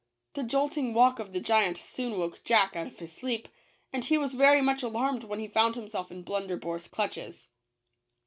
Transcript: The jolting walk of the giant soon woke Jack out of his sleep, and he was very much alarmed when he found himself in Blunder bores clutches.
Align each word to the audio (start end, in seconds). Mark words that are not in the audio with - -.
The 0.33 0.41
jolting 0.41 0.95
walk 0.95 1.19
of 1.19 1.31
the 1.31 1.39
giant 1.39 1.77
soon 1.77 2.17
woke 2.17 2.43
Jack 2.43 2.75
out 2.75 2.87
of 2.87 2.97
his 2.97 3.13
sleep, 3.13 3.47
and 3.93 4.03
he 4.03 4.17
was 4.17 4.33
very 4.33 4.59
much 4.59 4.81
alarmed 4.81 5.25
when 5.25 5.37
he 5.37 5.47
found 5.47 5.75
himself 5.75 6.09
in 6.09 6.23
Blunder 6.23 6.57
bores 6.57 6.87
clutches. 6.87 7.49